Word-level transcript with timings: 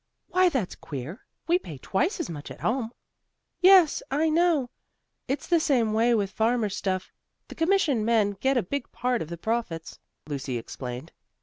"Why, 0.29 0.49
that's 0.49 0.73
queer. 0.73 1.23
We 1.45 1.59
pay 1.59 1.77
twice 1.77 2.19
as 2.19 2.27
much 2.27 2.49
at 2.49 2.61
home." 2.61 2.91
"Yes, 3.59 4.01
I 4.09 4.29
know. 4.29 4.71
It's 5.27 5.45
the 5.45 5.59
same 5.59 5.93
way 5.93 6.15
with 6.15 6.31
farmers' 6.31 6.75
stuff. 6.75 7.11
The 7.49 7.53
commission 7.53 8.03
men 8.03 8.31
get 8.31 8.57
a 8.57 8.63
big 8.63 8.91
part 8.91 9.21
of 9.21 9.29
the 9.29 9.37
profits," 9.37 9.99
Lucy 10.25 10.57
explained. 10.57 11.11